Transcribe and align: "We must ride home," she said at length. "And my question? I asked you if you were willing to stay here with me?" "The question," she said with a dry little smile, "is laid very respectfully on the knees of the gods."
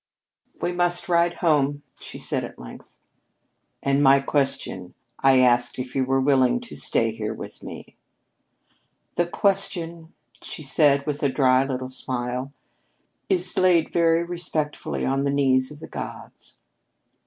"We 0.63 0.71
must 0.71 1.07
ride 1.07 1.35
home," 1.45 1.83
she 1.99 2.17
said 2.17 2.43
at 2.43 2.57
length. 2.57 2.97
"And 3.83 4.01
my 4.01 4.19
question? 4.19 4.95
I 5.19 5.37
asked 5.41 5.77
you 5.77 5.83
if 5.83 5.95
you 5.95 6.05
were 6.05 6.19
willing 6.19 6.59
to 6.61 6.75
stay 6.75 7.11
here 7.11 7.35
with 7.35 7.61
me?" 7.61 7.95
"The 9.13 9.27
question," 9.27 10.11
she 10.41 10.63
said 10.63 11.05
with 11.05 11.21
a 11.21 11.29
dry 11.29 11.63
little 11.65 11.87
smile, 11.89 12.49
"is 13.29 13.55
laid 13.59 13.93
very 13.93 14.23
respectfully 14.23 15.05
on 15.05 15.23
the 15.23 15.31
knees 15.31 15.69
of 15.69 15.79
the 15.79 15.87
gods." 15.87 16.57